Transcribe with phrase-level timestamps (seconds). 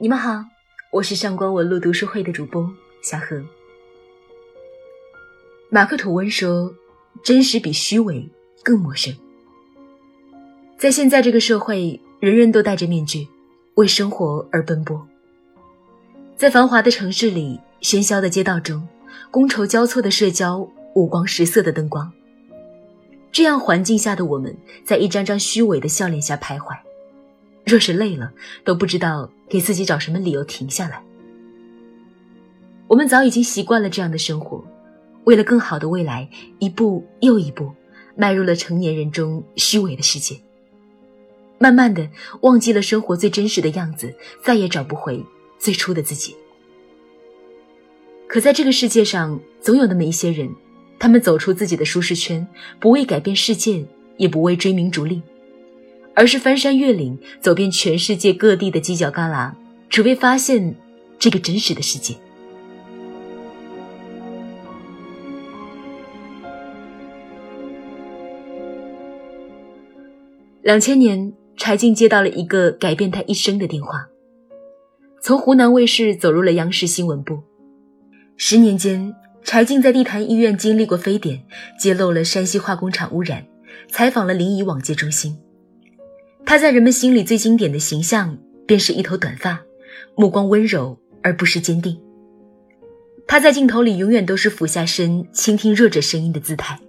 [0.00, 0.44] 你们好，
[0.92, 3.42] 我是上官文露读书会的主播小何。
[5.70, 6.72] 马克吐温说
[7.24, 8.30] ：“真实比虚伪
[8.62, 9.12] 更陌生。”
[10.78, 13.26] 在现在这个社会，人人都戴着面具，
[13.74, 15.04] 为生活而奔波。
[16.36, 18.86] 在繁华的城市里，喧嚣的街道中，
[19.32, 20.60] 觥筹交错的社交，
[20.94, 22.08] 五光十色的灯光。
[23.32, 26.78] 这样环境下的我们，在一张张虚伪的笑脸下徘徊。
[27.68, 28.32] 若是累了，
[28.64, 31.02] 都不知道给自己找什么理由停下来。
[32.86, 34.64] 我们早已经习惯了这样的生活，
[35.24, 37.70] 为了更好的未来，一步又一步
[38.16, 40.40] 迈入了成年人中虚伪的世界。
[41.58, 42.08] 慢慢的，
[42.40, 45.22] 忘记了生活最真实的样子，再也找不回
[45.58, 46.34] 最初的自己。
[48.26, 50.48] 可在这个世界上，总有那么一些人，
[50.98, 52.46] 他们走出自己的舒适圈，
[52.80, 53.84] 不为改变世界，
[54.16, 55.20] 也不为追名逐利。
[56.18, 59.52] 而是翻山越岭，走遍全世界各地的犄角旮旯，
[59.88, 60.74] 只为发现
[61.16, 62.12] 这个真实的世界。
[70.62, 74.08] 两千年，柴静接到了一个改变她一生的电话，
[75.22, 77.38] 从湖南卫视走入了央视新闻部。
[78.36, 81.44] 十年间，柴静在地坛医院经历过非典，
[81.78, 83.46] 揭露了山西化工厂污染，
[83.88, 85.38] 采访了临沂网戒中心。
[86.48, 89.60] 他在人们心里最经典的形象，便是一头短发，
[90.16, 92.00] 目光温柔而不失坚定。
[93.26, 96.80] 他在镜头里永远都是俯下身倾听弱者声音的姿态。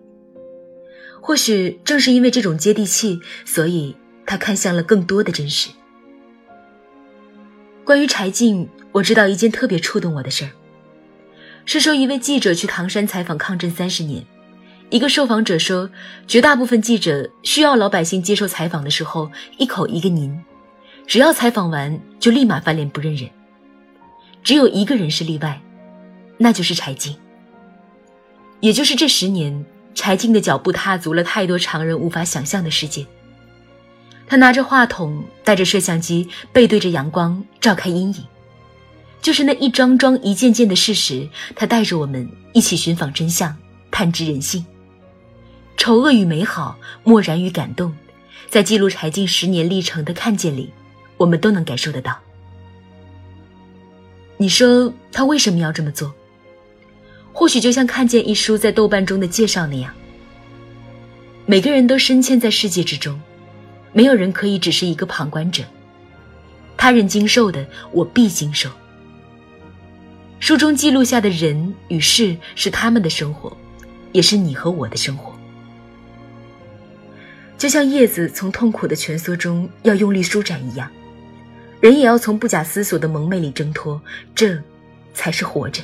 [1.19, 3.93] 或许正是因为这种接地气，所以
[4.25, 5.69] 他看向了更多的真实。
[7.83, 10.51] 关于柴静，我知道一件特别触动我的事儿，
[11.65, 14.25] 是说一位记者去唐山采访抗震三十年。
[14.89, 15.87] 一个受访者说
[16.27, 20.35] ：“绝大部分记者需要老百姓接受采访的时候，一口一个您，
[21.05, 23.29] 只要采访完就立马翻脸不认人。
[24.43, 25.61] 只有一个人是例外，
[26.37, 27.15] 那就是柴静。
[28.61, 33.05] 也就是这十年，柴静的脚步踏足了太多常人无法想象的世界。
[34.25, 38.25] 他拿着话筒，带着摄像机，背对着阳光，照开阴影，
[39.21, 43.55] 就是那一桩桩、一件件的事实，他带着我们一起寻访真相，
[43.91, 44.65] 探知人性。”
[45.79, 47.95] 丑恶与美好，漠然与感动，
[48.49, 50.73] 在记录柴静十年历程的看见里，
[51.15, 52.19] 我们都能感受得到。
[54.35, 56.13] 你说他为什么要这么做？
[57.31, 59.93] 或许就像看见一书在豆瓣中的介绍那样，
[61.45, 63.17] 每个人都深嵌在世界之中，
[63.93, 65.63] 没有人可以只是一个旁观者。
[66.75, 68.69] 他人经受的，我必经受。
[70.41, 73.55] 书中记录下的人与事，是他们的生活，
[74.11, 75.28] 也是你和我的生活。
[77.59, 80.89] 就像叶子从痛苦的蜷缩中要用力舒展一样，
[81.81, 84.01] 人也要从不假思索的蒙昧里挣脱，
[84.33, 84.57] 这
[85.13, 85.83] 才是活着。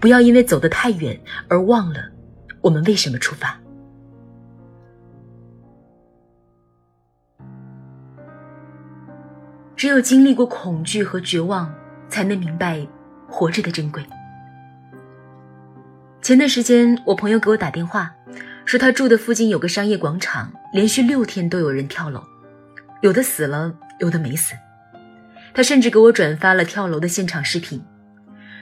[0.00, 2.00] 不要因为走得太远而忘了
[2.60, 3.56] 我们为什么出发。
[9.76, 11.72] 只有经历过恐惧和绝望，
[12.08, 12.84] 才能明白
[13.28, 14.04] 活着的珍贵。
[16.20, 18.12] 前段时间，我朋友给我打电话。
[18.68, 22.22] 说他住的附近有个商业广场，连续六天都有人跳楼，
[23.00, 24.52] 有的死了，有的没死。
[25.54, 27.82] 他甚至给我转发了跳楼的现场视频，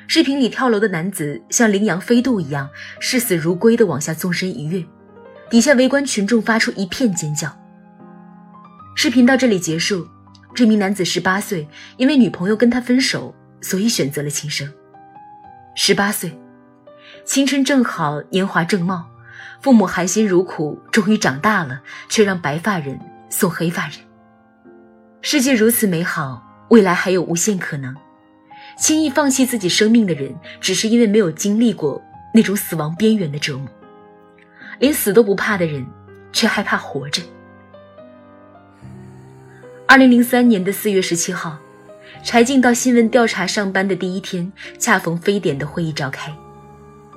[0.07, 4.87] 视频里跳楼的男子像羚羊飞渡一样视死如归地往下纵身一跃，
[5.51, 7.53] 底下围观群众发出一片尖叫。
[8.95, 10.07] 视频到这里结束，
[10.55, 11.67] 这名男子十八岁，
[11.97, 14.73] 因为女朋友跟他分手，所以选择了轻生。
[15.75, 16.39] 十八岁，
[17.25, 19.05] 青春正好，年华正茂。
[19.61, 22.99] 父母含辛茹苦，终于长大了，却让白发人
[23.29, 23.95] 送黑发人。
[25.23, 27.95] 世界如此美好，未来还有无限可能。
[28.79, 32.03] 轻易放弃自己生命的人，只是因为没有经历过
[32.33, 33.67] 那种死亡边缘的折磨。
[34.79, 35.87] 连死都不怕的人，
[36.33, 37.23] 却害怕活着。
[39.87, 41.57] 二零零三年的四月十七号，
[42.23, 46.31] 柴静到新闻调查上班的第一天，恰逢非典的会议召开。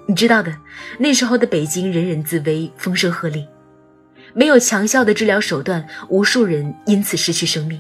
[0.09, 0.51] 你知道的，
[0.97, 3.45] 那时候的北京人人自危，风声鹤唳，
[4.33, 7.79] 没有强效的治疗手段，无数人因此失去生命。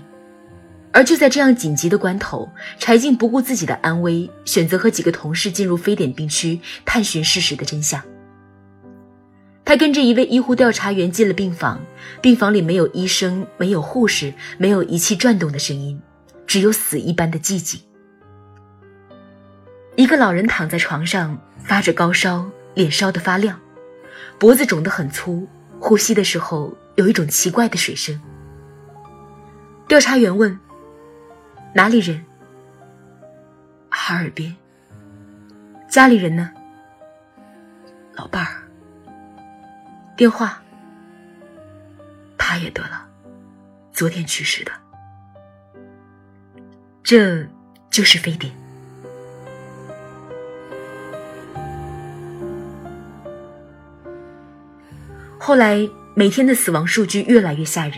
[0.91, 2.47] 而就在这样紧急的关头，
[2.77, 7.99] 柴静不顾自己的安危，选择和几个同事进入非典病区，探寻事实的真相。
[9.65, 11.81] 他跟着一位医护调查员进了病房，
[12.21, 15.99] 病房里没有医生，没有护士，没有仪器转动的声音，
[16.45, 17.81] 只有死一般的寂静。
[19.95, 21.35] 一个老人躺在床上。
[21.69, 23.59] 发着高烧，脸烧得发亮，
[24.39, 25.47] 脖子肿得很粗，
[25.79, 28.19] 呼吸的时候有一种奇怪的水声。
[29.87, 30.59] 调查员问
[31.75, 32.25] ：“哪里人？
[33.91, 34.55] 哈尔滨。
[35.87, 36.51] 家里人呢？
[38.15, 38.63] 老伴儿。
[40.17, 40.59] 电话。
[42.35, 43.07] 他也得了，
[43.93, 44.71] 昨天去世的。
[47.03, 47.47] 这
[47.91, 48.51] 就是非典。
[55.49, 57.95] 后来每天的死亡数据越来越吓人，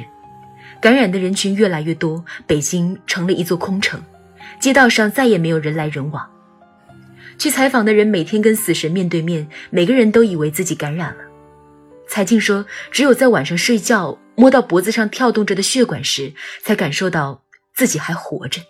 [0.82, 4.02] 感染的人群越来越多，北京成了一座空城，
[4.58, 6.26] 街道上再也没有人来人往。
[7.38, 11.26] 去采访的人每天跟死神面对面，每个人都以为自己感染了。
[12.08, 16.32] 彩静说：“只有在晚上睡觉，摸到脖子上跳动着的血管时，
[16.64, 17.44] 才感受到
[17.76, 18.62] 自己还活着。”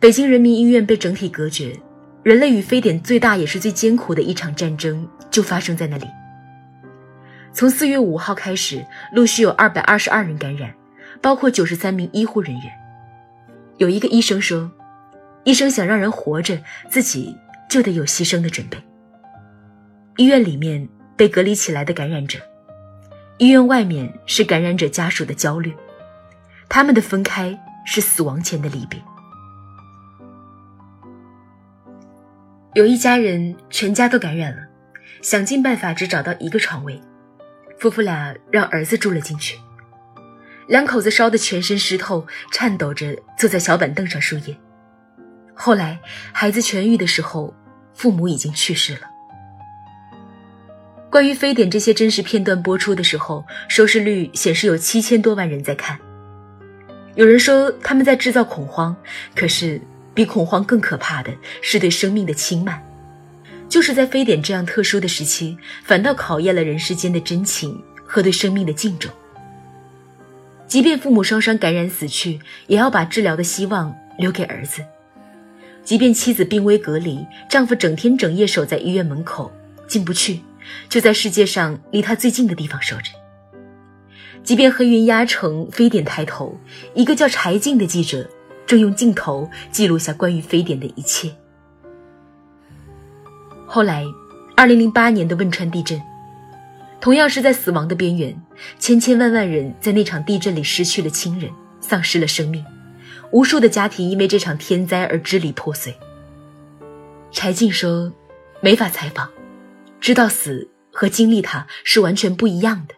[0.00, 1.78] 北京人民医院被整体隔绝，
[2.24, 6.06] 人类与非典最大也是最艰苦的一场战争就发生在那里。
[7.52, 10.72] 从四月五号开始，陆续有二百二十二人感染，
[11.20, 12.64] 包括九十三名医护人员。
[13.78, 14.70] 有一个医生说
[15.44, 16.58] ：“医生想让人活着，
[16.88, 17.36] 自己
[17.68, 18.78] 就得有牺牲的准备。”
[20.16, 22.38] 医院里面被隔离起来的感染者，
[23.38, 25.74] 医院外面是感染者家属的焦虑，
[26.68, 29.00] 他们的分开是死亡前的离别。
[32.74, 34.62] 有一家人全家都感染了，
[35.22, 37.00] 想尽办法只找到一个床位。
[37.80, 39.58] 夫妇俩让儿子住了进去，
[40.68, 44.54] 两口子烧得全身湿透，颤抖着坐在小板凳上输液。
[45.54, 45.98] 后来
[46.30, 47.54] 孩子痊愈的时候，
[47.94, 49.00] 父母已经去世了。
[51.10, 55.98] 关于非典这些真实片段播出的时候，收视率显示有七千多万人在看。
[57.14, 58.94] 有人说他们在制造恐慌，
[59.34, 59.80] 可是
[60.12, 62.82] 比恐慌更可怕的是对生命的轻慢。
[63.70, 69.10] 就是在非典这样特殊的时期，反倒考验了人世间的真情和对生命的敬重。
[70.66, 74.82] 即便父母双双感染死去，也要把治疗的希望留给儿子；
[75.84, 79.52] 即便妻子病危隔离，丈夫整天整夜守在医院门口
[79.86, 80.40] 进不去，
[80.88, 83.12] 就在世界上离他最近的地方守着；
[84.42, 86.58] 即便黑云压城，非典抬头，
[86.94, 88.28] 一个叫柴静的记者
[88.66, 91.30] 正用镜头记录下关于非典的一切。
[93.72, 94.04] 后来，
[94.56, 96.02] 二零零八年的汶川地震，
[97.00, 98.36] 同样是在死亡的边缘，
[98.80, 101.48] 千千万万人在那场地震里失去了亲人，
[101.80, 102.64] 丧失了生命，
[103.30, 105.94] 无数的家庭因为这场天灾而支离破碎。
[107.30, 108.12] 柴静说
[108.60, 109.30] ：“没法采访，
[110.00, 112.94] 知道死和经历它是完全不一样的。”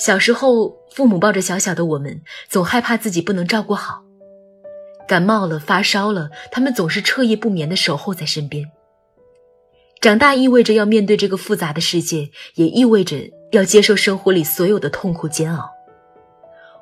[0.00, 4.02] 小时候，父母抱着小小的我们，总害怕自己不能照顾好。
[5.06, 8.64] 感冒了、发烧了，他们总是彻夜不眠的守候在身边。
[10.00, 13.18] 长大意味着要面对这个复杂的世界，也意味着
[13.52, 15.68] 要接受生活里所有的痛苦煎熬。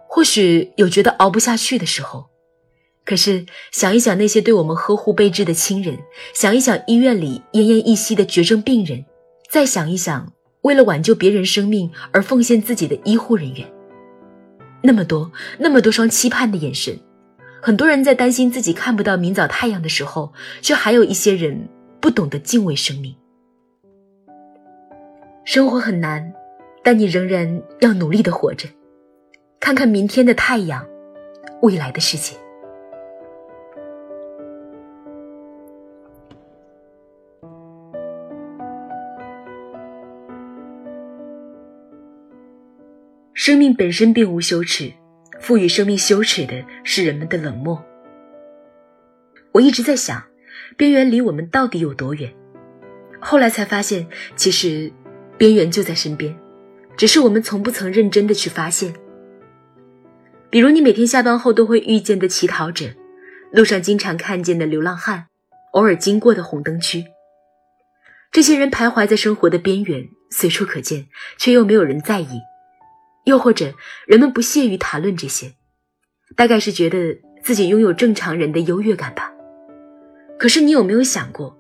[0.07, 2.27] 或许有觉得熬不下去的时候，
[3.05, 5.99] 可是想一想那些对我们呵护备至的亲人，
[6.35, 9.05] 想一想医院里奄奄一息的绝症病人，
[9.51, 10.33] 再想一想。
[10.63, 13.67] 为了挽救别人生命而奉献自己的医护人员，
[14.83, 16.99] 那么多那么多双期盼的眼神，
[17.61, 21.69] 很多人在担心自己看不到明早太阳的时候，却还有一些人
[22.01, 23.15] 不懂得敬畏生命。
[25.45, 26.33] 生活很难，
[26.83, 28.69] 但你仍然要努力的活着，
[29.59, 30.87] 看看明天的太阳，
[31.63, 32.37] 未来的世界。
[43.49, 44.93] 生命本身并无羞耻，
[45.41, 47.83] 赋予生命羞耻的是人们的冷漠。
[49.53, 50.23] 我一直在想，
[50.77, 52.31] 边缘离我们到底有多远？
[53.19, 54.93] 后来才发现，其实
[55.39, 56.39] 边缘就在身边，
[56.95, 58.93] 只是我们从不曾认真的去发现。
[60.51, 62.91] 比如你每天下班后都会遇见的乞讨者，
[63.51, 65.25] 路上经常看见的流浪汉，
[65.73, 67.03] 偶尔经过的红灯区，
[68.31, 71.07] 这些人徘徊在生活的边缘，随处可见，
[71.39, 72.43] 却又没有人在意。
[73.29, 73.75] 又或者，
[74.07, 75.53] 人们不屑于谈论这些，
[76.35, 79.33] 大概是觉得自己拥有正常人的优越感吧。
[80.39, 81.57] 可是，你有没有想过，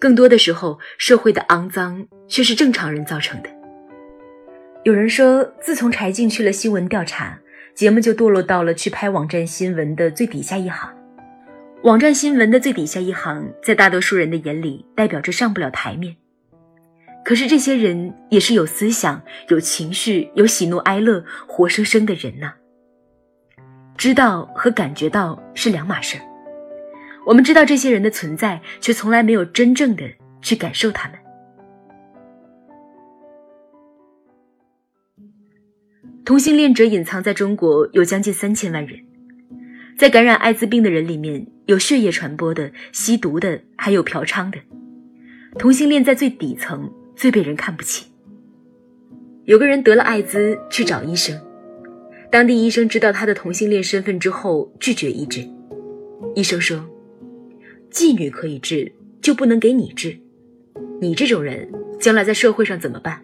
[0.00, 3.48] 更多的时候，社会的肮脏却是正常人造成的？
[4.84, 7.38] 有人说，自从柴静去了新闻调查，
[7.74, 10.92] 节目就堕落到了去拍网站新闻的最底下一行。
[11.82, 16.16] 网站新闻的最底下一行，在大多数人的眼里，代表着上不了台面。
[17.26, 22.54] 可是这些人也是有思想、有情绪、有喜怒哀乐、活生生的人呐。
[23.96, 26.22] 知道和感觉到是两码事儿。
[27.26, 30.04] 我们知道这些人的存在，却从来没有真正的
[30.40, 31.18] 去感受他们。
[36.24, 39.00] 同性恋者隐藏在中国有将近三千万人，
[39.98, 44.60] 在感染艾滋病的人里面，有血液传播的、吸毒的，还有嫖娼的。
[45.58, 48.06] 同性恋在最底层最被人看不起。
[49.44, 51.40] 有个人得了艾滋，去找医生，
[52.30, 55.48] 当地医生知道他的同性恋身份之后，拒绝医治。
[56.34, 56.84] 医生说
[57.90, 58.92] ：“妓女可以治，
[59.22, 60.18] 就不能给你治。
[61.00, 63.22] 你这种人将来在社会上怎么办？”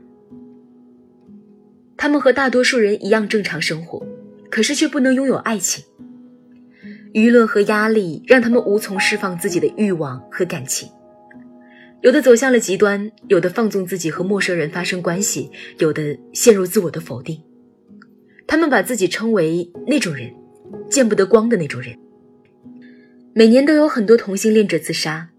[1.97, 4.05] 他们和大多数人一样正常生活，
[4.51, 5.85] 可是却不能拥有爱情。
[7.13, 10.89] 舆论和压力让他们无从释放自己的欲望和感情。
[12.03, 17.41] 有的走向了极端，有的放纵自己和陌生人发生关系，有的陷入自我的否定。
[18.45, 20.35] 他们把自己称为那种人，
[20.91, 21.97] 见不得光的那种人。
[23.33, 25.31] 每年都有很多同性恋者自杀，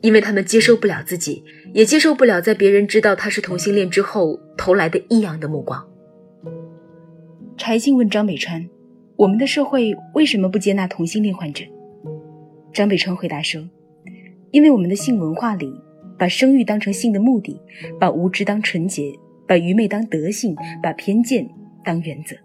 [0.00, 1.42] 因为他们接受不了自己，
[1.74, 5.84] 也接受不了在别人知道他是同性恋之后投来的异样的目光。
[7.56, 8.64] 柴静问张北川
[9.16, 11.64] ：“我们的社会为什么不接纳同性恋患者？”
[12.72, 13.68] 张北川回答说
[14.52, 15.74] ：“因为我们的性文化里。”
[16.22, 17.60] 把生育当成性的目的，
[17.98, 19.12] 把无知当纯洁，
[19.44, 21.44] 把愚昧当德性，把偏见
[21.84, 22.36] 当原则。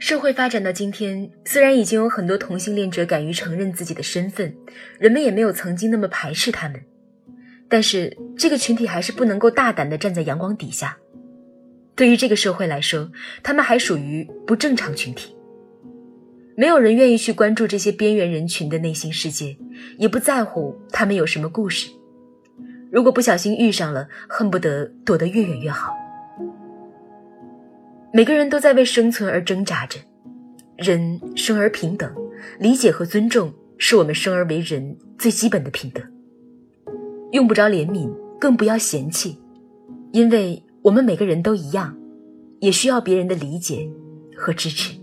[0.00, 4.52] 社会发展到今天，虽然已经有很多同性恋者敢于承认自己的身份，
[4.98, 6.82] 人们也没有曾经那么排斥他们，
[7.68, 10.98] 但是这个群体还是不能够大胆的站在阳光底下。
[11.94, 13.12] 对于这个社会来说，
[13.44, 15.36] 他们还属于不正常群体。
[16.54, 19.56] 没有人愿意去关注这些边缘人群的内心世界，
[19.98, 21.90] 也不在乎他们有什么故事。
[22.90, 25.94] 如果不小心遇上了，恨不得躲得越远越好。
[28.12, 29.98] 每个人都在为生存而挣扎着。
[30.76, 32.12] 人生而平等，
[32.58, 36.02] 理解和尊重是我们生而为人最基本的品德。
[37.30, 39.38] 用不着怜悯，更不要嫌弃，
[40.12, 41.96] 因为我们每个人都一样，
[42.60, 43.88] 也需要别人的理解
[44.36, 45.01] 和支持。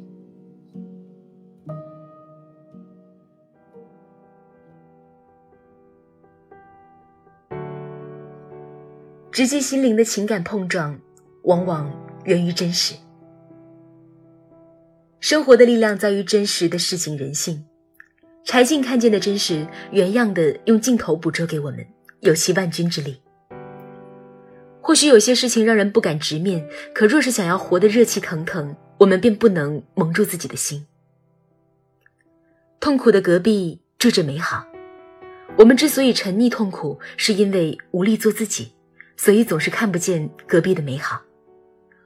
[9.39, 10.99] 直击心灵的情感碰撞，
[11.43, 11.89] 往往
[12.25, 12.93] 源于真实。
[15.21, 17.63] 生活的力量在于真实的事情人性。
[18.43, 21.87] 柴静看见的真实，原样的用镜头捕捉给我们，
[22.19, 23.21] 有其万钧之力。
[24.81, 30.85] 或许有些事情让人不敢直面，可若是想要活得热气腾腾，我们便不能蒙住自己的心。
[32.81, 34.67] 痛苦的隔壁住着美好。
[35.55, 38.73] 我们之所以沉溺痛苦，是因为无力做自己。
[39.21, 41.21] 所以总是看不见隔壁的美好，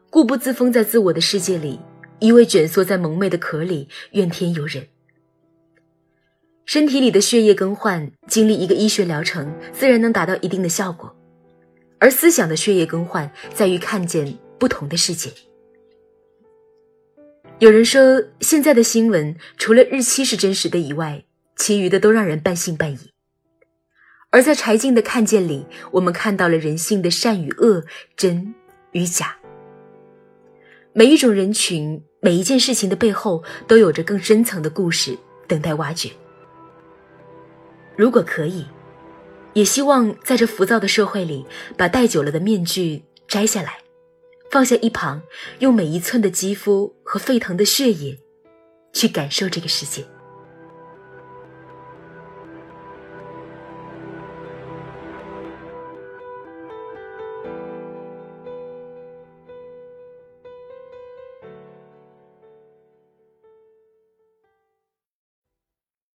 [0.10, 1.79] 固步自封在自我的世界里，
[2.17, 4.88] 一味卷缩在蒙昧的壳里，怨天尤人。
[6.65, 11.08] 身体里的血液更换，经历一个医学疗程，自然能达到一定的效果；
[12.00, 15.29] 而思想的血液更换，在于看见不同的世界。
[17.60, 21.24] 有人说，现在的新闻除了日期是真实的以外，
[21.58, 23.12] 其余的都让人半信半疑。
[24.34, 27.84] 而在柴静的看见里，我们看到了人性的善与恶、
[28.18, 28.56] 真
[28.92, 29.38] 与假。
[30.92, 35.16] 每一种人群、每一件事情的背后，都有着更深层的故事
[35.48, 36.10] 等待挖掘。
[37.96, 38.66] 如果可以，
[39.54, 41.46] 也希望在这浮躁的社会里，
[41.78, 43.78] 把戴久了的面具摘下来，
[44.50, 45.22] 放下一旁，
[45.60, 48.18] 用每一寸的肌肤和沸腾的血液，
[48.94, 50.04] 去感受这个世界。